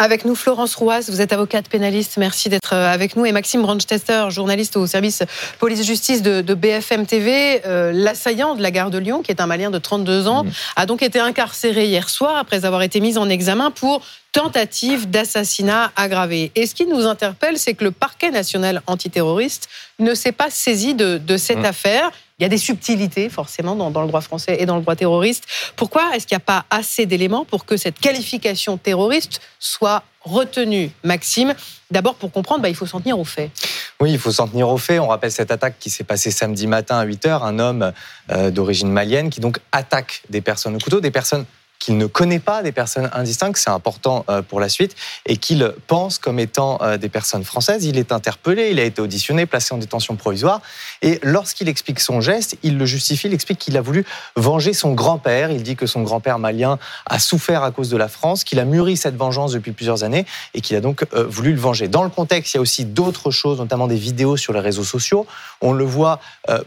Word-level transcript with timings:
Avec 0.00 0.24
nous, 0.24 0.36
Florence 0.36 0.76
Rouas, 0.76 1.06
vous 1.08 1.20
êtes 1.20 1.32
avocate 1.32 1.68
pénaliste, 1.68 2.18
merci 2.18 2.48
d'être 2.48 2.72
euh, 2.72 2.86
avec 2.86 3.16
nous. 3.16 3.26
Et 3.26 3.32
Maxime 3.32 3.62
Branchester, 3.62 4.26
journaliste 4.28 4.76
au 4.76 4.86
service 4.86 5.24
police-justice 5.58 6.22
de, 6.22 6.54
BFM 6.54 7.04
TV. 7.04 7.60
Euh, 7.66 7.90
l'assaillant 7.92 8.54
de 8.54 8.62
la 8.62 8.70
gare 8.70 8.90
de 8.90 8.98
Lyon, 8.98 9.22
qui 9.22 9.32
est 9.32 9.40
un 9.40 9.46
Malien 9.46 9.72
de 9.72 9.78
32 9.78 10.28
ans, 10.28 10.44
mmh. 10.44 10.50
a 10.76 10.86
donc 10.86 11.02
été 11.02 11.18
incarcéré 11.18 11.86
hier 11.86 12.10
soir 12.10 12.36
après 12.36 12.64
avoir 12.64 12.82
été 12.82 13.00
mis 13.00 13.18
en 13.18 13.28
examen 13.28 13.72
pour 13.72 14.02
tentative 14.30 15.10
d'assassinat 15.10 15.90
aggravé. 15.96 16.52
Et 16.54 16.66
ce 16.66 16.76
qui 16.76 16.86
nous 16.86 17.04
interpelle, 17.04 17.58
c'est 17.58 17.74
que 17.74 17.82
le 17.82 17.90
parquet 17.90 18.30
national 18.30 18.82
antiterroriste 18.86 19.68
ne 19.98 20.14
s'est 20.14 20.30
pas 20.30 20.48
saisi 20.48 20.94
de, 20.94 21.36
cette 21.36 21.58
mmh. 21.58 21.64
affaire. 21.64 22.12
Il 22.38 22.44
y 22.44 22.46
a 22.46 22.48
des 22.48 22.58
subtilités, 22.58 23.28
forcément, 23.28 23.74
dans, 23.74 24.00
le 24.00 24.06
droit 24.06 24.20
français 24.20 24.58
et 24.60 24.66
dans 24.66 24.76
le 24.76 24.82
droit 24.82 24.94
terroriste. 24.94 25.44
Pourquoi 25.74 26.14
est-ce 26.14 26.24
qu'il 26.24 26.36
n'y 26.36 26.42
a 26.42 26.44
pas 26.44 26.64
assez 26.70 27.04
d'éléments 27.04 27.44
pour 27.44 27.64
que 27.64 27.76
cette 27.76 27.98
qualification 27.98 28.76
terroriste 28.76 29.40
soit 29.58 30.04
retenue, 30.20 30.92
Maxime? 31.02 31.54
D'abord, 31.90 32.14
pour 32.14 32.30
comprendre, 32.30 32.62
bah, 32.62 32.68
il 32.68 32.76
faut 32.76 32.86
s'en 32.86 33.00
tenir 33.00 33.18
aux 33.18 33.24
faits. 33.24 33.50
Oui, 33.98 34.12
il 34.12 34.18
faut 34.20 34.30
s'en 34.30 34.46
tenir 34.46 34.68
aux 34.68 34.78
faits. 34.78 35.00
On 35.00 35.08
rappelle 35.08 35.32
cette 35.32 35.50
attaque 35.50 35.80
qui 35.80 35.90
s'est 35.90 36.04
passée 36.04 36.30
samedi 36.30 36.68
matin 36.68 36.98
à 36.98 37.04
8 37.04 37.26
h. 37.26 37.42
Un 37.42 37.58
homme 37.58 37.92
euh, 38.30 38.52
d'origine 38.52 38.92
malienne 38.92 39.30
qui 39.30 39.40
donc 39.40 39.58
attaque 39.72 40.22
des 40.30 40.40
personnes 40.40 40.76
au 40.76 40.78
couteau, 40.78 41.00
des 41.00 41.10
personnes 41.10 41.44
qu'il 41.78 41.96
ne 41.96 42.06
connaît 42.06 42.38
pas 42.40 42.62
des 42.62 42.72
personnes 42.72 43.08
indistinctes, 43.12 43.58
c'est 43.58 43.70
important 43.70 44.24
euh, 44.28 44.42
pour 44.42 44.60
la 44.60 44.68
suite, 44.68 44.96
et 45.26 45.36
qu'il 45.36 45.72
pense 45.86 46.18
comme 46.18 46.38
étant 46.38 46.78
euh, 46.82 46.96
des 46.96 47.08
personnes 47.08 47.44
françaises. 47.44 47.84
Il 47.84 47.98
est 47.98 48.12
interpellé, 48.12 48.70
il 48.70 48.80
a 48.80 48.84
été 48.84 49.00
auditionné, 49.00 49.46
placé 49.46 49.74
en 49.74 49.78
détention 49.78 50.16
provisoire, 50.16 50.60
et 51.02 51.20
lorsqu'il 51.22 51.68
explique 51.68 52.00
son 52.00 52.20
geste, 52.20 52.56
il 52.62 52.78
le 52.78 52.86
justifie, 52.86 53.28
il 53.28 53.34
explique 53.34 53.58
qu'il 53.58 53.76
a 53.76 53.80
voulu 53.80 54.04
venger 54.36 54.72
son 54.72 54.92
grand-père. 54.92 55.50
Il 55.50 55.62
dit 55.62 55.76
que 55.76 55.86
son 55.86 56.02
grand-père 56.02 56.38
malien 56.38 56.78
a 57.06 57.18
souffert 57.18 57.62
à 57.62 57.70
cause 57.70 57.90
de 57.90 57.96
la 57.96 58.08
France, 58.08 58.44
qu'il 58.44 58.58
a 58.58 58.64
mûri 58.64 58.96
cette 58.96 59.16
vengeance 59.16 59.52
depuis 59.52 59.72
plusieurs 59.72 60.02
années, 60.02 60.26
et 60.54 60.60
qu'il 60.60 60.76
a 60.76 60.80
donc 60.80 61.06
euh, 61.14 61.26
voulu 61.28 61.52
le 61.52 61.60
venger. 61.60 61.86
Dans 61.86 62.02
le 62.02 62.10
contexte, 62.10 62.54
il 62.54 62.56
y 62.56 62.58
a 62.58 62.60
aussi 62.60 62.84
d'autres 62.84 63.30
choses, 63.30 63.58
notamment 63.58 63.86
des 63.86 63.96
vidéos 63.96 64.36
sur 64.36 64.52
les 64.52 64.60
réseaux 64.60 64.84
sociaux. 64.84 65.26
On 65.60 65.72
le 65.72 65.84
voit 65.84 66.20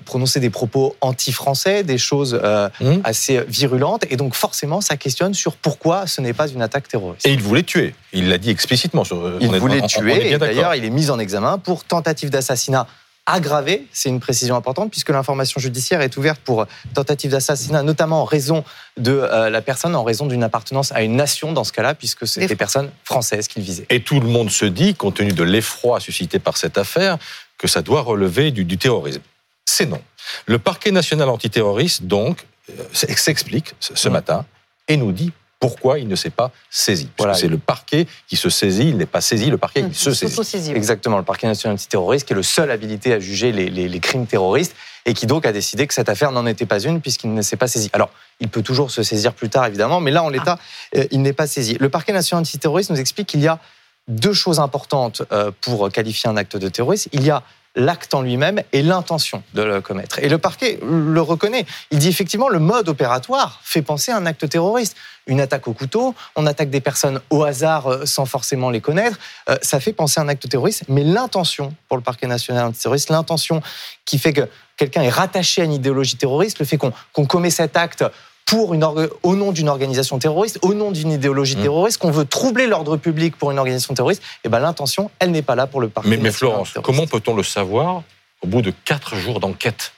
prononcer 0.06 0.39
des 0.39 0.50
propos 0.50 0.95
anti-français, 1.02 1.84
des 1.84 1.98
choses 1.98 2.34
mmh. 2.34 2.98
assez 3.04 3.42
virulentes, 3.48 4.06
et 4.09 4.16
donc 4.16 4.36
forcément, 4.36 4.82
ça 4.82 4.98
questionne 5.02 5.34
sur 5.34 5.56
pourquoi 5.56 6.08
ce 6.08 6.22
n'est 6.22 6.34
pas 6.34 6.48
une 6.48 6.62
attaque 6.62 6.88
terroriste. 6.88 7.26
Et 7.26 7.34
il 7.34 7.42
voulait 7.42 7.64
tuer. 7.64 7.96
Il 8.14 8.30
l'a 8.30 8.38
dit 8.38 8.52
explicitement. 8.52 9.04
Sur, 9.04 9.38
il 9.42 9.50
voulait 9.50 9.82
tuer. 9.82 10.38
D'ailleurs, 10.38 10.76
il 10.76 10.86
est 10.86 10.90
mis 10.90 11.10
en 11.10 11.20
examen 11.20 11.58
pour 11.58 11.84
tentative 11.84 12.30
d'assassinat 12.30 12.88
aggravé. 13.26 13.88
C'est 13.92 14.10
une 14.10 14.20
précision 14.20 14.56
importante 14.56 14.92
puisque 14.92 15.10
l'information 15.10 15.60
judiciaire 15.60 16.02
est 16.02 16.18
ouverte 16.18 16.40
pour 16.44 16.66
tentative 16.94 17.32
d'assassinat, 17.32 17.84
notamment 17.84 18.22
en 18.22 18.26
raison 18.26 18.64
de 18.98 19.12
euh, 19.12 19.50
la 19.50 19.62
personne, 19.62 19.96
en 19.96 20.04
raison 20.04 20.26
d'une 20.26 20.44
appartenance 20.44 20.92
à 20.92 21.02
une 21.02 21.16
nation 21.16 21.54
dans 21.54 21.64
ce 21.64 21.72
cas-là, 21.72 21.94
puisque 21.94 22.28
c'est 22.28 22.46
des 22.46 22.56
personnes 22.56 22.90
françaises 23.04 23.48
qu'il 23.48 23.64
visait. 23.64 23.86
Et 23.90 24.02
tout 24.02 24.20
le 24.20 24.28
monde 24.28 24.50
se 24.50 24.66
dit, 24.66 24.96
compte 24.96 25.16
tenu 25.16 25.34
de 25.34 25.44
l'effroi 25.44 26.00
suscité 26.00 26.40
par 26.40 26.58
cette 26.58 26.78
affaire, 26.78 27.18
que 27.58 27.68
ça 27.68 27.82
doit 27.82 28.02
relever 28.02 28.52
du, 28.52 28.66
du 28.66 28.78
terrorisme. 28.78 29.22
C'est 29.66 29.86
non. 29.86 30.02
Le 30.46 30.58
parquet 30.58 30.92
national 30.92 31.30
antiterroriste, 31.30 32.04
donc, 32.04 32.46
euh, 32.70 32.74
s'explique 32.94 33.76
ce 33.80 34.10
matin 34.10 34.46
et 34.88 34.98
nous 34.98 35.12
dit 35.12 35.32
pourquoi 35.62 36.00
il 36.00 36.08
ne 36.08 36.16
s'est 36.16 36.32
pas 36.32 36.52
saisi. 36.72 37.08
Voilà. 37.20 37.36
C'est 37.36 37.48
le 37.48 37.60
parquet 37.60 38.08
qui 38.28 38.36
se 38.36 38.50
saisit, 38.50 38.90
il 38.90 38.98
n'est 38.98 39.06
pas 39.06 39.22
saisi, 39.22 39.52
le 39.52 39.60
parquet 39.60 39.88
qui 39.88 39.94
se 39.94 40.12
saisit. 40.12 40.72
Exactement, 40.72 41.18
le 41.18 41.23
parquet 41.23 41.46
national 41.46 41.76
antiterroriste 41.76 42.28
qui 42.28 42.34
est 42.34 42.36
le 42.36 42.44
seul 42.44 42.72
habilité 42.72 43.14
à 43.14 43.20
juger 43.20 43.52
les, 43.52 44.00
crimes 44.00 44.26
terroristes 44.26 44.76
et 45.06 45.14
qui 45.14 45.28
donc 45.28 45.46
a 45.46 45.52
décidé 45.52 45.86
que 45.86 45.94
cette 45.94 46.10
affaire 46.10 46.32
n'en 46.32 46.48
était 46.48 46.66
pas 46.66 46.80
une 46.80 47.00
puisqu'il 47.00 47.32
ne 47.34 47.44
s'est 47.44 47.58
pas 47.58 47.68
saisi. 47.68 47.92
Alors, 47.94 48.10
il 48.40 48.50
peut 48.50 48.64
toujours 48.64 48.90
se 48.90 49.04
saisir 49.04 49.34
plus 49.34 49.50
tard, 49.50 49.68
évidemment, 49.68 50.02
mais 50.02 50.10
là, 50.10 50.23
en 50.23 50.30
l'état, 50.30 50.58
ah. 50.60 50.98
euh, 50.98 51.06
il 51.12 51.22
n'est 51.22 51.34
pas 51.34 51.45
saisi. 51.45 51.78
Le 51.80 51.90
parquet 51.90 52.12
national 52.12 52.42
antiterroriste 52.42 52.90
nous 52.90 53.00
explique 53.00 53.28
qu'il 53.28 53.42
y 53.42 53.48
a 53.48 53.60
deux 54.08 54.34
choses 54.34 54.60
importantes 54.60 55.22
euh, 55.32 55.52
pour 55.62 55.92
qualifier 55.92 56.28
un 56.28 56.38
acte 56.38 56.58
de 56.58 56.70
terrorisme. 56.70 57.10
Il 57.14 57.23
y 57.23 57.30
a 57.30 57.44
l'acte 57.76 58.14
en 58.14 58.21
lui-même 58.21 58.61
et 58.73 58.82
l'intention 58.82 59.43
de 59.54 59.61
le 59.61 59.82
commettre. 59.82 60.20
Et 60.20 60.30
le 60.30 60.37
parquet 60.37 60.80
le 60.83 61.21
reconnaît. 61.21 61.65
Il 61.92 61.99
dit 61.99 62.09
effectivement 62.09 62.49
le 62.49 62.59
mode 62.59 62.89
opératoire 62.89 63.61
fait 63.64 63.82
penser 63.82 64.11
à 64.11 64.17
un 64.17 64.26
acte 64.26 64.48
terroriste. 64.49 64.95
Une 65.27 65.39
attaque 65.39 65.67
au 65.67 65.73
couteau, 65.73 66.15
on 66.36 66.48
attaque 66.48 66.71
des 66.71 66.81
personnes 66.81 67.21
au 67.30 67.43
hasard 67.43 67.87
euh, 67.87 68.05
sans 68.05 68.26
forcément 68.26 68.71
les 68.71 68.81
connaître, 68.81 69.20
euh, 69.49 69.58
ça 69.61 69.80
fait 69.80 69.93
penser 69.93 70.20
à 70.20 70.23
un 70.23 70.27
acte 70.27 70.49
terroriste, 70.49 70.86
mais 70.89 71.04
l'intention 71.04 71.76
pour 71.87 71.95
le 71.95 72.04
parquet 72.04 72.26
national 72.26 72.65
antiterroriste, 72.65 73.11
l'intention 73.11 73.61
qui 74.04 74.17
fait 74.17 74.33
que 74.33 74.49
quelqu'un 74.77 75.04
est 75.04 75.10
rattaché 75.10 75.61
à 75.61 75.65
une 75.65 75.73
idéologie 75.73 76.17
terroriste, 76.17 76.58
le 76.58 76.65
fait 76.65 76.77
qu'on 76.77 77.26
commet 77.27 77.52
cet 77.52 77.77
acte 77.77 78.04
pour 78.52 78.73
une 78.73 78.84
au 78.84 79.36
nom 79.38 79.54
d'une 79.54 79.70
organisation 79.70 80.20
terroriste, 80.20 80.60
au 80.62 80.73
nom 80.73 80.92
d'une 80.92 81.14
idéologie 81.14 81.56
mmh. 81.56 81.62
terroriste, 81.62 81.98
qu'on 82.00 82.12
veut 82.12 82.26
troubler 82.26 82.67
l'ordre 82.67 82.98
public 82.98 83.38
pour 83.38 83.50
une 83.50 83.58
organisation 83.58 83.94
terroriste, 83.94 84.22
et 84.22 84.48
eh 84.48 84.50
ben 84.50 84.60
l'intention, 84.60 85.10
elle 85.20 85.32
n'est 85.32 85.42
pas 85.42 85.56
là 85.56 85.67
pour 85.67 85.80
le 85.80 85.88
parti. 85.88 86.10
Mais, 86.10 86.17
mais 86.17 86.34
Florence, 86.34 86.73
comment 86.84 87.08
peut-on 87.08 87.34
le 87.34 87.44
savoir 87.44 88.04
au 88.42 88.48
bout 88.48 88.61
de 88.61 88.73
quatre 88.84 89.16
jours 89.16 89.40
d'enquête? 89.40 89.94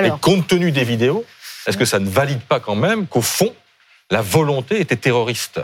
Et 0.00 0.08
compte 0.20 0.46
tenu 0.46 0.70
des 0.70 0.84
vidéos, 0.84 1.24
est-ce 1.66 1.76
que 1.76 1.84
ça 1.84 1.98
ne 1.98 2.08
valide 2.08 2.42
pas 2.42 2.60
quand 2.60 2.76
même 2.76 3.08
qu'au 3.08 3.22
fond, 3.22 3.52
la 4.12 4.22
volonté 4.22 4.80
était 4.80 4.94
terroriste? 4.94 5.60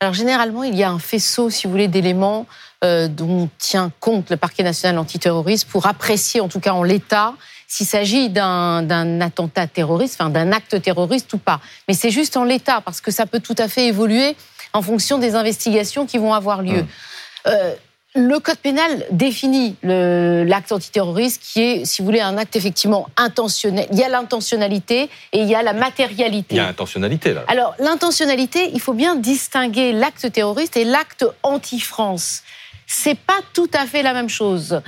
Alors 0.00 0.12
généralement, 0.12 0.64
il 0.64 0.74
y 0.74 0.82
a 0.82 0.90
un 0.90 0.98
faisceau, 0.98 1.48
si 1.48 1.66
vous 1.66 1.70
voulez, 1.70 1.88
d'éléments 1.88 2.46
euh, 2.84 3.08
dont 3.08 3.48
tient 3.56 3.90
compte 4.00 4.28
le 4.28 4.36
parquet 4.36 4.62
national 4.62 4.98
antiterroriste 4.98 5.66
pour 5.66 5.86
apprécier, 5.86 6.42
en 6.42 6.48
tout 6.48 6.60
cas 6.60 6.72
en 6.72 6.82
l'état, 6.82 7.32
s'il 7.68 7.86
s'agit 7.86 8.30
d'un 8.30 9.20
attentat 9.20 9.66
terroriste, 9.66 10.16
enfin 10.20 10.30
d'un 10.30 10.52
acte 10.52 10.80
terroriste 10.80 11.32
ou 11.32 11.38
pas. 11.38 11.60
Mais 11.88 11.94
c'est 11.94 12.10
juste 12.10 12.36
en 12.36 12.44
l'état, 12.44 12.80
parce 12.80 13.00
que 13.00 13.10
ça 13.10 13.26
peut 13.26 13.40
tout 13.40 13.56
à 13.58 13.68
fait 13.68 13.86
évoluer 13.86 14.36
en 14.72 14.82
fonction 14.82 15.18
des 15.18 15.34
investigations 15.34 16.06
qui 16.06 16.18
vont 16.18 16.34
avoir 16.34 16.62
lieu. 16.62 16.80
Hum. 16.80 16.86
Euh, 17.46 17.74
le 18.16 18.38
code 18.38 18.56
pénal 18.56 19.04
définit 19.10 19.76
l'acte 19.82 20.72
antiterroriste 20.72 21.42
qui 21.42 21.60
est, 21.60 21.84
si 21.84 22.00
vous 22.00 22.06
voulez, 22.06 22.22
un 22.22 22.38
acte 22.38 22.56
effectivement 22.56 23.08
intentionnel. 23.18 23.86
Il 23.92 23.98
y 23.98 24.04
a 24.04 24.08
l'intentionnalité 24.08 25.10
et 25.32 25.40
il 25.40 25.46
y 25.46 25.54
a 25.54 25.62
la 25.62 25.74
matérialité. 25.74 26.54
Il 26.54 26.58
y 26.58 26.60
a 26.60 26.66
l'intentionnalité 26.66 27.34
là. 27.34 27.44
Alors 27.48 27.74
l'intentionnalité, 27.78 28.70
il 28.72 28.80
faut 28.80 28.94
bien 28.94 29.16
distinguer 29.16 29.92
l'acte 29.92 30.32
terroriste 30.32 30.78
et 30.78 30.84
l'acte 30.84 31.26
anti-France. 31.42 32.42
C'est 32.86 33.18
pas 33.18 33.40
tout 33.52 33.70
à 33.74 33.84
fait 33.84 34.02
la 34.02 34.14
même 34.14 34.30
chose. 34.30 34.80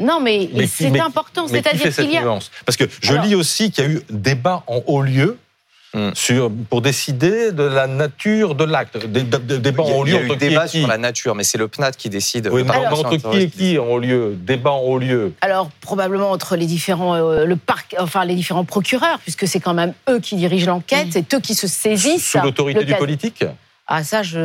Non, 0.00 0.20
mais, 0.20 0.48
c'est 0.66 0.98
important. 0.98 1.46
C'est-à-dire 1.46 1.94
qu'il 1.94 2.10
y 2.10 2.16
a. 2.16 2.22
Nuance? 2.22 2.50
Parce 2.64 2.76
que 2.76 2.84
je 3.00 3.14
lis 3.14 3.34
aussi 3.34 3.70
qu'il 3.70 3.84
y 3.84 3.86
a 3.86 3.90
eu 3.90 4.00
débat 4.10 4.62
en 4.66 4.82
haut 4.86 5.02
lieu. 5.02 5.38
Hmm. 5.92 6.10
Sur, 6.14 6.52
pour 6.70 6.82
décider 6.82 7.50
de 7.50 7.64
la 7.64 7.88
nature 7.88 8.54
de 8.54 8.62
l'acte. 8.62 8.96
Débat 9.06 9.82
en 9.82 9.90
haut 9.90 10.04
lieu. 10.04 10.20
Il 10.22 10.28
y 10.28 10.30
a 10.30 10.34
eu 10.34 10.36
débat 10.36 10.68
sur 10.68 10.86
la 10.86 10.98
nature, 10.98 11.34
mais 11.34 11.42
c'est 11.42 11.58
le 11.58 11.66
PNAT 11.66 11.90
qui 11.92 12.08
décide. 12.08 12.48
Oui, 12.52 12.62
mais 12.62 12.76
entre 12.76 13.16
qui 13.16 13.36
et 13.36 13.50
qui 13.50 13.76
en 13.76 13.86
haut 13.86 13.98
lieu? 13.98 14.36
Débat 14.38 14.70
en 14.70 14.82
haut 14.82 15.00
lieu. 15.00 15.32
Alors, 15.40 15.68
probablement 15.80 16.30
entre 16.30 16.54
les 16.54 16.66
différents, 16.66 17.16
euh, 17.16 17.44
le 17.44 17.56
parc, 17.56 17.96
enfin, 17.98 18.24
les 18.24 18.36
différents 18.36 18.64
procureurs, 18.64 19.18
puisque 19.18 19.48
c'est 19.48 19.58
quand 19.58 19.74
même 19.74 19.92
eux 20.08 20.20
qui 20.20 20.36
dirigent 20.36 20.68
l'enquête, 20.68 21.08
hmm. 21.08 21.12
c'est 21.12 21.34
eux 21.34 21.40
qui 21.40 21.56
se 21.56 21.66
saisissent. 21.66 22.30
Sous 22.30 22.40
l'autorité 22.40 22.84
du 22.84 22.94
politique? 22.94 23.44
Ah 23.92 24.04
ça, 24.04 24.22
je... 24.22 24.38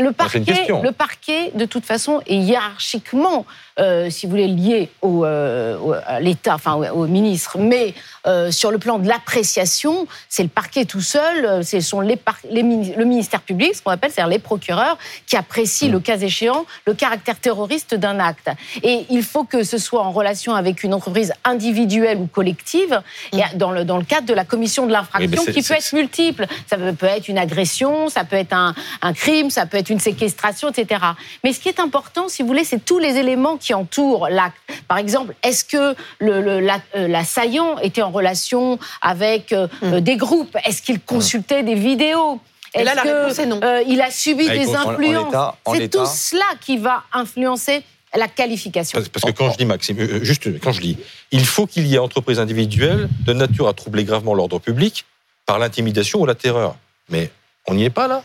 le 0.00 0.12
parquet, 0.12 0.68
le 0.68 0.92
parquet, 0.92 1.50
de 1.54 1.64
toute 1.64 1.84
façon, 1.84 2.22
est 2.28 2.36
hiérarchiquement 2.36 3.44
euh, 3.80 4.08
si 4.08 4.26
vous 4.26 4.30
voulez, 4.30 4.46
lié 4.46 4.88
au, 5.02 5.24
euh, 5.24 6.00
à 6.06 6.20
l'État, 6.20 6.54
enfin 6.54 6.74
au, 6.74 7.08
ministre, 7.08 7.58
mais 7.58 7.92
euh, 8.24 8.52
sur 8.52 8.70
le 8.70 8.78
plan 8.78 9.00
de 9.00 9.08
l'appréciation, 9.08 10.06
c'est 10.28 10.44
le 10.44 10.48
parquet 10.48 10.84
tout 10.84 11.00
seul, 11.00 11.64
ce 11.64 11.80
sont 11.80 12.00
les, 12.00 12.16
les 12.50 12.62
le 12.62 13.04
ministère 13.04 13.40
public, 13.40 13.74
ce 13.74 13.82
qu'on 13.82 13.90
appelle, 13.90 14.12
c'est-à-dire 14.12 14.30
les 14.30 14.38
procureurs, 14.38 14.96
qui 15.26 15.36
apprécient, 15.36 15.90
le 15.90 15.98
cas 15.98 16.18
échéant, 16.18 16.66
le 16.86 16.94
caractère 16.94 17.40
terroriste 17.40 17.96
d'un 17.96 18.20
acte. 18.20 18.48
Et 18.84 19.06
il 19.10 19.24
faut 19.24 19.42
que 19.42 19.64
ce 19.64 19.78
soit 19.78 20.02
en 20.02 20.12
relation 20.12 20.54
avec 20.54 20.84
une 20.84 20.94
entreprise 20.94 21.32
individuelle 21.44 22.18
ou 22.18 22.26
collective, 22.26 23.02
et 23.32 23.38
mm. 23.38 23.56
dans, 23.56 23.72
le, 23.72 23.84
dans 23.84 23.98
le 23.98 24.04
cadre 24.04 24.28
de 24.28 24.34
la 24.34 24.44
commission 24.44 24.86
de 24.86 24.92
l'infraction, 24.92 25.44
qui 25.46 25.62
peut 25.62 25.74
être 25.74 25.92
multiple. 25.92 26.46
Ça 26.68 26.76
peut 26.76 27.06
être 27.06 27.26
une 27.26 27.38
agression, 27.38 28.08
ça 28.08 28.22
peut 28.22 28.36
être 28.36 28.52
un, 28.52 28.72
un 29.02 29.12
crime, 29.12 29.50
ça 29.50 29.66
peut 29.66 29.76
être 29.76 29.90
une 29.90 30.00
séquestration, 30.00 30.70
etc. 30.70 31.00
Mais 31.42 31.52
ce 31.52 31.60
qui 31.60 31.68
est 31.68 31.80
important, 31.80 32.28
si 32.28 32.42
vous 32.42 32.48
voulez, 32.48 32.64
c'est 32.64 32.84
tous 32.84 32.98
les 32.98 33.16
éléments 33.16 33.56
qui 33.56 33.74
entourent 33.74 34.28
l'acte. 34.28 34.56
Par 34.88 34.98
exemple, 34.98 35.34
est-ce 35.42 35.64
que 35.64 35.94
euh, 36.22 36.78
l'assaillant 36.94 37.78
était 37.78 38.02
en 38.02 38.10
relation 38.10 38.78
avec 39.02 39.52
euh, 39.52 39.68
hmm. 39.82 40.00
des 40.00 40.16
groupes? 40.16 40.56
Est-ce 40.64 40.82
qu'il 40.82 41.00
consultait 41.00 41.62
des 41.62 41.74
vidéos? 41.74 42.40
Est 42.74 42.84
là, 42.84 42.94
la 42.94 43.02
réponse 43.02 43.38
est 43.38 43.46
non. 43.46 43.60
Euh, 43.62 43.82
il 43.86 44.00
a 44.00 44.10
subi 44.10 44.46
ah, 44.50 44.52
des 44.52 44.74
influences? 44.74 45.34
C'est 45.72 45.88
tout 45.88 46.06
cela 46.06 46.44
qui 46.60 46.76
va 46.76 47.04
influencer 47.12 47.84
la 48.16 48.28
qualification. 48.28 49.00
Parce, 49.12 49.24
que 49.24 49.30
quand 49.30 49.52
je 49.52 49.58
dis, 49.58 49.64
Maxime, 49.64 50.22
juste 50.22 50.60
quand 50.60 50.72
je 50.72 50.80
dis, 50.80 50.98
il 51.30 51.44
faut 51.44 51.66
qu'il 51.66 51.86
y 51.86 51.94
ait 51.94 51.98
entreprise 51.98 52.38
individuelle 52.38 53.08
de 53.26 53.32
nature 53.32 53.68
à 53.68 53.74
troubler 53.74 54.04
gravement 54.04 54.34
l'ordre 54.34 54.58
public 54.58 55.04
par 55.46 55.58
l'intimidation 55.58 56.20
ou 56.20 56.26
la 56.26 56.34
terreur. 56.34 56.76
Mais 57.08 57.30
on 57.66 57.74
n'y 57.74 57.84
est 57.84 57.90
pas 57.90 58.08
là 58.08 58.22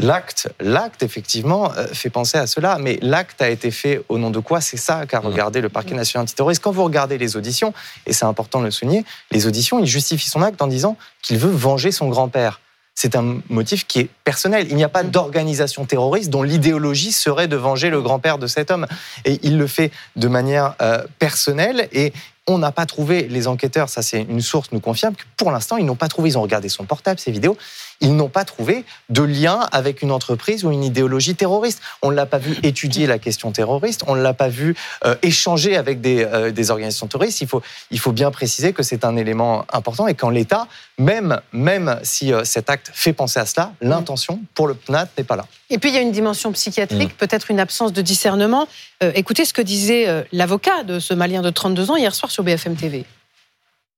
L'acte, 0.00 0.48
l'acte 0.60 1.02
effectivement 1.02 1.72
euh, 1.76 1.88
fait 1.88 2.08
penser 2.08 2.38
à 2.38 2.46
cela, 2.46 2.78
mais 2.78 2.98
l'acte 3.02 3.42
a 3.42 3.50
été 3.50 3.72
fait 3.72 4.00
au 4.08 4.18
nom 4.18 4.30
de 4.30 4.38
quoi? 4.38 4.60
C'est 4.60 4.76
ça 4.76 5.06
qu'a 5.06 5.18
regardé 5.18 5.60
le 5.60 5.68
parquet 5.68 5.94
national 5.94 6.22
antiterroriste. 6.22 6.62
Quand 6.62 6.70
vous 6.70 6.84
regardez 6.84 7.18
les 7.18 7.36
auditions, 7.36 7.74
et 8.06 8.12
c'est 8.12 8.24
important 8.24 8.60
de 8.60 8.66
le 8.66 8.70
souligner, 8.70 9.04
les 9.32 9.48
auditions, 9.48 9.80
il 9.80 9.86
justifie 9.86 10.30
son 10.30 10.42
acte 10.42 10.62
en 10.62 10.68
disant 10.68 10.96
qu'il 11.20 11.38
veut 11.38 11.50
venger 11.50 11.90
son 11.90 12.08
grand-père. 12.08 12.60
c'est 12.94 13.16
un 13.16 13.40
motif 13.48 13.86
qui 13.86 14.00
est 14.00 14.08
personnel. 14.24 14.66
Il 14.70 14.76
n'y 14.76 14.84
a 14.84 14.88
pas 14.88 15.02
d'organisation 15.04 15.84
terroriste 15.84 16.30
dont 16.30 16.42
l'idéologie 16.42 17.12
serait 17.12 17.48
de 17.48 17.56
venger 17.56 17.90
le 17.90 18.00
grand-père 18.00 18.38
de 18.38 18.46
cet 18.46 18.70
homme. 18.70 18.86
Et 19.24 19.38
il 19.42 19.58
le 19.58 19.66
fait 19.66 19.90
de 20.16 20.28
manière 20.28 20.74
euh, 20.80 21.04
personnelle 21.18 21.88
et 21.92 22.12
on 22.48 22.58
n'a 22.58 22.72
pas 22.72 22.86
trouvé, 22.86 23.28
les 23.28 23.46
enquêteurs, 23.46 23.88
ça 23.88 24.00
c'est 24.00 24.22
une 24.22 24.40
source 24.40 24.72
nous 24.72 24.80
confirme 24.80 25.14
que 25.14 25.22
pour 25.36 25.52
l'instant, 25.52 25.76
ils 25.76 25.84
n'ont 25.84 25.96
pas 25.96 26.08
trouvé, 26.08 26.30
ils 26.30 26.38
ont 26.38 26.42
regardé 26.42 26.68
son 26.68 26.84
portable, 26.84 27.20
ses 27.20 27.30
vidéos, 27.30 27.58
ils 28.00 28.14
n'ont 28.14 28.28
pas 28.28 28.44
trouvé 28.44 28.84
de 29.08 29.22
lien 29.22 29.60
avec 29.72 30.02
une 30.02 30.12
entreprise 30.12 30.64
ou 30.64 30.70
une 30.70 30.84
idéologie 30.84 31.34
terroriste. 31.34 31.80
On 32.02 32.10
ne 32.10 32.16
l'a 32.16 32.26
pas 32.26 32.38
vu 32.38 32.56
étudier 32.62 33.06
la 33.06 33.18
question 33.18 33.50
terroriste, 33.50 34.04
on 34.06 34.14
ne 34.14 34.22
l'a 34.22 34.34
pas 34.34 34.48
vu 34.48 34.76
euh, 35.04 35.14
échanger 35.22 35.76
avec 35.76 36.00
des, 36.00 36.24
euh, 36.24 36.50
des, 36.50 36.70
organisations 36.70 37.06
terroristes. 37.06 37.40
Il 37.40 37.48
faut, 37.48 37.62
il 37.90 37.98
faut 37.98 38.12
bien 38.12 38.30
préciser 38.30 38.72
que 38.72 38.82
c'est 38.82 39.04
un 39.04 39.16
élément 39.16 39.64
important 39.72 40.06
et 40.06 40.14
qu'en 40.14 40.30
l'état, 40.30 40.68
même, 40.98 41.40
même 41.52 41.98
si 42.02 42.32
euh, 42.32 42.44
cet 42.44 42.70
acte 42.70 42.90
fait 42.92 43.12
penser 43.12 43.40
à 43.40 43.46
cela, 43.46 43.72
l'intention 43.80 44.40
pour 44.54 44.68
le 44.68 44.74
PNAT 44.74 45.08
n'est 45.18 45.24
pas 45.24 45.36
là. 45.36 45.46
Et 45.70 45.78
puis 45.78 45.90
il 45.90 45.94
y 45.94 45.98
a 45.98 46.02
une 46.02 46.12
dimension 46.12 46.52
psychiatrique, 46.52 47.14
mm. 47.14 47.18
peut-être 47.18 47.50
une 47.50 47.60
absence 47.60 47.92
de 47.92 48.02
discernement. 48.02 48.68
écoutez 49.00 49.44
ce 49.44 49.52
que 49.52 49.62
disait 49.62 50.26
l'avocat 50.32 50.82
de 50.82 50.98
ce 50.98 51.14
Malien 51.14 51.42
de 51.42 51.50
32 51.50 51.90
ans 51.90 51.96
hier 51.96 52.14
soir 52.14 52.30
sur 52.30 52.42
BFM 52.42 52.76
TV 52.76 53.04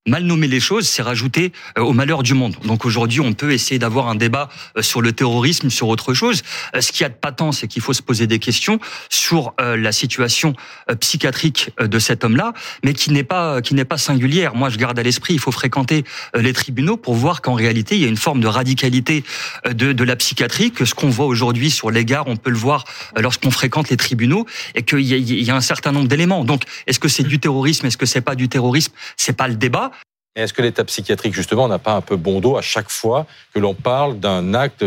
mal 0.07 0.25
nommer 0.25 0.49
les 0.49 0.61
choses, 0.61 0.89
c'est 0.89 1.03
rajouter 1.03 1.53
euh, 1.77 1.83
au 1.83 1.93
malheur 1.93 2.23
du 2.23 2.33
monde. 2.33 2.57
Donc 2.65 2.87
aujourd'hui, 2.87 3.21
on 3.21 3.35
peut 3.35 3.53
essayer 3.53 3.79
d'avoir 3.79 4.09
un 4.09 4.15
débat 4.15 4.49
euh, 4.77 4.83
sur 4.83 5.03
le 5.03 5.13
terrorisme, 5.13 5.69
sur 5.69 5.89
autre 5.89 6.15
chose. 6.15 6.43
Euh, 6.75 6.81
ce 6.81 6.91
qui 6.91 7.05
a 7.05 7.11
de 7.11 7.15
patent, 7.15 7.53
c'est 7.53 7.69
qu'il 7.69 7.83
faut 7.83 7.93
se 7.93 8.03
poser 8.03 8.27
des 8.27 8.39
questions 8.39 8.81
sur 9.09 9.53
la 9.59 9.93
situation 9.93 10.55
psychiatrique 11.01 11.71
de 11.79 11.99
cet 11.99 12.25
homme-là, 12.25 12.53
mais 12.83 12.95
qui 12.95 13.13
n'est 13.13 13.25
pas 13.25 13.61
qui 13.61 13.75
n'est 13.75 13.85
pas 13.85 13.99
singulière. 13.99 14.55
Moi, 14.55 14.71
je 14.71 14.79
garde 14.79 14.99
à 14.99 15.03
l'esprit, 15.03 15.35
il 15.35 15.39
faut 15.39 15.53
fréquenter 15.53 16.05
les 16.35 16.53
tribunaux 16.53 16.97
pour 16.97 17.15
voir 17.15 17.43
qu'en 17.43 17.55
réalité, 17.55 17.95
il 17.97 18.03
y 18.03 18.05
a 18.05 18.09
une 18.09 18.17
forme 18.17 18.41
de 18.41 18.47
radicalité 18.47 19.25
de, 19.69 19.93
de 19.93 20.05
la 20.05 20.17
psychiatrie, 20.17 20.73
que 20.73 20.85
ce 20.85 20.95
qu'on 20.95 21.11
voit 21.11 21.27
aujourd'hui 21.27 21.71
sur 21.71 21.91
les 21.91 22.05
gares, 22.05 22.27
on 22.27 22.37
peut 22.37 22.51
le 22.51 22.57
voir 22.57 22.85
lorsqu'on 23.17 23.51
fréquente 23.51 23.91
les 23.91 23.97
tribunaux, 23.97 24.47
et 24.75 24.83
qu'il 24.83 25.01
y, 25.01 25.45
y, 25.45 25.51
a 25.51 25.57
un 25.57 25.61
certain 25.61 25.93
nombre 25.93 26.09
d'éléments. 26.09 26.45
Donc, 26.45 26.63
est-ce 26.87 26.99
que 26.99 27.09
c'est 27.09 27.25
du 27.25 27.39
terrorisme, 27.39 27.87
est-ce 27.87 27.99
que 27.99 28.07
c'est 28.07 28.23
pas 28.23 28.35
du 28.35 28.49
terrorisme? 28.49 28.93
C'est 29.17 29.37
pas 29.37 29.49
le 29.49 29.57
débat. 29.57 29.91
Est-ce 30.37 30.53
que 30.53 30.63
l'état 30.63 30.85
psychiatrique, 30.85 31.35
justement, 31.35 31.67
n'a 31.67 31.79
pas 31.79 31.93
un 31.93 32.01
peu 32.01 32.17
bon 32.17 32.41
dos 32.41 32.57
à 32.57 32.63
chaque 32.63 32.91
fois 32.91 33.27
que 33.53 33.59
l'on 33.59 33.75
parle 33.75 34.21
d'un 34.21 34.55
acte 34.55 34.85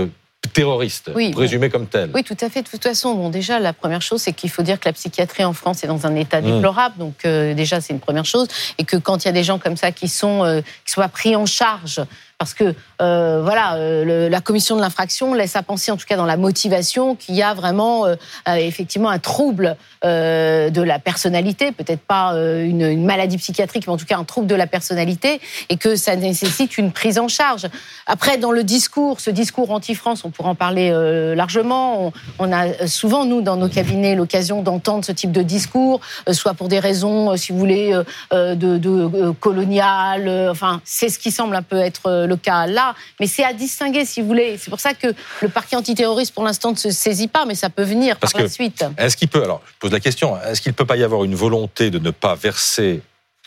terroriste, 0.53 1.11
présumé 1.33 1.69
comme 1.69 1.87
tel? 1.87 2.11
Oui, 2.13 2.23
tout 2.23 2.37
à 2.39 2.49
fait. 2.49 2.61
De 2.61 2.69
toute 2.69 2.83
façon, 2.83 3.13
bon, 3.13 3.29
déjà, 3.29 3.59
la 3.59 3.73
première 3.73 4.01
chose, 4.01 4.21
c'est 4.21 4.33
qu'il 4.33 4.49
faut 4.49 4.63
dire 4.63 4.79
que 4.79 4.87
la 4.87 4.93
psychiatrie 4.93 5.43
en 5.43 5.53
France 5.53 5.83
est 5.83 5.87
dans 5.87 6.05
un 6.07 6.15
état 6.15 6.41
mmh. 6.41 6.45
déplorable. 6.45 6.95
Donc, 6.97 7.25
euh, 7.25 7.53
déjà, 7.53 7.81
c'est 7.81 7.91
une 7.91 7.99
première 7.99 8.25
chose. 8.25 8.47
Et 8.77 8.85
que 8.85 8.95
quand 8.95 9.23
il 9.23 9.27
y 9.27 9.29
a 9.29 9.33
des 9.33 9.43
gens 9.43 9.59
comme 9.59 9.75
ça 9.75 9.91
qui 9.91 10.07
sont, 10.07 10.45
euh, 10.45 10.61
qui 10.85 10.91
soient 10.91 11.09
pris 11.09 11.35
en 11.35 11.45
charge 11.45 12.01
parce 12.43 12.53
que 12.55 12.75
euh, 13.01 13.39
voilà, 13.41 13.75
euh, 13.75 14.27
la 14.27 14.41
commission 14.41 14.75
de 14.75 14.81
l'infraction 14.81 15.33
laisse 15.33 15.55
à 15.55 15.63
penser, 15.63 15.91
en 15.91 15.97
tout 15.97 16.05
cas 16.05 16.17
dans 16.17 16.25
la 16.25 16.35
motivation, 16.35 17.15
qu'il 17.15 17.35
y 17.35 17.41
a 17.41 17.53
vraiment 17.53 18.05
euh, 18.05 18.15
effectivement 18.47 19.09
un 19.09 19.19
trouble 19.19 19.77
de 20.03 20.81
la 20.81 20.99
personnalité, 20.99 21.71
peut-être 21.71 22.01
pas 22.01 22.33
une, 22.33 23.05
maladie 23.05 23.37
psychiatrique, 23.37 23.87
mais 23.87 23.93
en 23.93 23.97
tout 23.97 24.05
cas 24.05 24.17
un 24.17 24.25
trouble 24.25 24.47
de 24.47 24.55
la 24.55 24.67
personnalité, 24.67 25.39
et 25.69 25.77
que 25.77 25.95
ça 25.95 26.17
nécessite 26.17 26.77
une 26.77 26.91
prise 26.91 27.17
en 27.19 27.29
charge. 27.29 27.67
Après, 28.05 28.37
dans 28.37 28.51
le 28.51 28.65
discours, 28.65 29.21
ce 29.21 29.29
discours 29.29 29.71
anti-France, 29.71 30.25
on 30.25 30.29
pourra 30.29 30.49
en 30.49 30.55
parler 30.55 30.91
largement. 31.37 32.11
On, 32.37 32.51
a 32.51 32.85
souvent, 32.85 33.23
nous, 33.23 33.41
dans 33.41 33.55
nos 33.55 33.69
cabinets, 33.69 34.15
l'occasion 34.15 34.61
d'entendre 34.61 35.05
ce 35.05 35.13
type 35.13 35.31
de 35.31 35.41
discours, 35.41 36.01
soit 36.33 36.53
pour 36.53 36.67
des 36.67 36.79
raisons, 36.79 37.37
si 37.37 37.53
vous 37.53 37.59
voulez, 37.59 37.97
de, 38.33 38.55
de 38.55 39.31
coloniales. 39.31 40.49
enfin, 40.51 40.81
c'est 40.83 41.07
ce 41.07 41.17
qui 41.17 41.31
semble 41.31 41.55
un 41.55 41.63
peu 41.63 41.77
être 41.77 42.25
le 42.25 42.32
cas 42.35 42.67
là, 42.67 42.95
mais 43.19 43.27
c'est 43.27 43.43
à 43.43 43.53
distinguer 43.53 44.05
si 44.05 44.21
vous 44.21 44.27
voulez. 44.27 44.57
C'est 44.57 44.69
pour 44.69 44.79
ça 44.79 44.93
que 44.93 45.07
le 45.41 45.49
parquet 45.49 45.75
antiterroriste 45.75 46.33
pour 46.33 46.43
l'instant 46.43 46.71
ne 46.71 46.77
se 46.77 46.91
saisit 46.91 47.27
pas, 47.27 47.45
mais 47.45 47.55
ça 47.55 47.69
peut 47.69 47.83
venir 47.83 48.17
par 48.17 48.29
la 48.35 48.49
suite. 48.49 48.85
Est-ce 48.97 49.17
qu'il 49.17 49.27
peut, 49.27 49.43
alors 49.43 49.61
je 49.65 49.73
pose 49.79 49.91
la 49.91 49.99
question, 49.99 50.37
est-ce 50.41 50.61
qu'il 50.61 50.71
ne 50.71 50.75
peut 50.75 50.85
pas 50.85 50.97
y 50.97 51.03
avoir 51.03 51.23
une 51.23 51.35
volonté 51.35 51.89
de 51.89 51.99
ne 51.99 52.11
pas 52.11 52.35
verser 52.35 53.01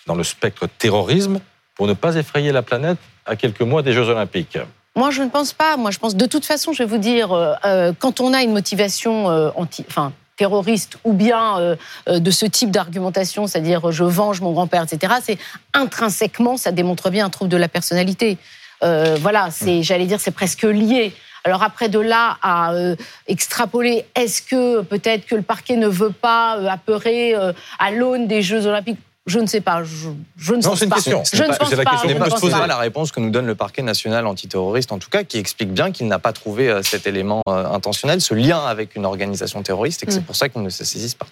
dans 0.07 0.15
le 0.15 0.25
spectre 0.25 0.69
terrorisme 0.79 1.41
pour 1.75 1.87
ne 1.87 1.93
pas 1.93 2.17
effrayer 2.17 2.53
la 2.53 2.63
planète 2.63 2.99
à 3.27 3.37
quelques 3.37 3.63
mois 3.63 3.83
des 3.83 3.93
Jeux 3.93 4.09
Olympiques? 4.09 4.59
Moi, 4.97 5.11
je 5.11 5.23
ne 5.23 5.29
pense 5.29 5.53
pas. 5.53 5.77
Moi, 5.77 5.91
je 5.91 5.99
pense 5.99 6.17
de 6.17 6.25
toute 6.25 6.47
façon, 6.47 6.73
je 6.73 6.83
vais 6.83 6.89
vous 6.89 6.99
dire, 6.99 7.33
euh, 7.33 7.53
euh, 7.67 7.93
quand 7.97 8.21
on 8.21 8.33
a 8.33 8.43
une 8.43 8.53
motivation 8.53 9.31
euh, 9.31 9.51
anti, 9.55 9.85
enfin, 9.89 10.13
terroriste 10.39 10.99
ou 11.05 11.15
bien 11.15 11.77
de 12.07 12.31
ce 12.31 12.45
type 12.45 12.71
d'argumentation, 12.71 13.47
c'est-à-dire 13.47 13.91
je 13.91 14.05
venge 14.05 14.43
mon 14.43 14.53
grand-père, 14.53 14.83
etc., 14.83 15.15
c'est 15.23 15.39
intrinsèquement, 15.73 16.59
ça 16.59 16.73
démontre 16.73 17.09
bien 17.09 17.25
un 17.25 17.31
trouble 17.31 17.51
de 17.51 17.57
la 17.57 17.69
personnalité. 17.69 18.37
Euh, 18.83 19.17
voilà, 19.21 19.51
c'est, 19.51 19.83
j'allais 19.83 20.07
dire, 20.07 20.21
c'est 20.21 20.31
presque 20.31 20.63
lié. 20.63 21.13
Alors 21.45 21.63
après 21.63 21.89
de 21.89 22.01
là 22.01 22.39
à 22.43 22.73
euh, 22.73 22.97
extrapoler, 23.29 24.05
est-ce 24.17 24.43
que 24.43 24.83
peut-être 24.83 25.27
que 25.27 25.37
le 25.37 25.43
parquet 25.43 25.77
ne 25.77 25.87
veut 25.87 26.11
pas 26.11 26.59
euh, 26.59 26.69
apeurer 26.69 27.35
à 27.79 27.91
l'aune 27.91 28.27
des 28.27 28.43
Jeux 28.43 28.67
Olympiques? 28.67 28.99
Je 29.27 29.41
ne 29.41 29.47
sais 29.47 29.61
pas. 29.61 29.83
Je, 29.83 30.09
ne 30.53 30.63
non, 30.63 30.77
c'est 30.77 30.85
une 30.85 30.93
question. 30.93 31.23
Je 31.33 31.43
ne 31.43 31.49
pense 31.49 31.59
pas. 31.59 31.99
Ce 31.99 32.47
n'est 32.47 32.53
pas 32.53 32.67
la 32.69 32.77
réponse 32.77 33.11
que 33.11 33.19
nous 33.19 33.31
donne 33.31 33.47
le 33.47 33.57
parquet 33.57 33.83
national 33.83 34.25
antiterroriste, 34.27 34.93
en 34.93 34.99
tout 34.99 35.11
cas, 35.11 35.25
qui 35.25 35.39
explique 35.39 35.73
bien 35.73 35.91
qu'il 35.91 36.07
n'a 36.07 36.21
pas 36.21 36.33
trouvé 36.33 36.81
cet 36.85 37.09
élément 37.09 37.43
intentionnel, 37.47 38.21
ce 38.21 38.35
lien 38.35 38.65
avec 38.65 38.95
une 38.95 39.05
organisation 39.05 39.63
terroriste, 39.65 40.05
et 40.05 40.07
que 40.07 40.13
c'est 40.13 40.21
mm. 40.21 40.25
pour 40.25 40.37
ça 40.37 40.49
qu'il 40.49 40.63
ne 40.63 40.71
se 40.71 40.85
saisisse 40.85 41.17
pas. 41.17 41.27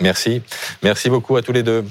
Merci. 0.00 0.40
Merci 0.82 1.10
beaucoup 1.10 1.36
à 1.36 1.42
tous 1.42 1.52
les 1.52 1.62
deux. 1.62 1.84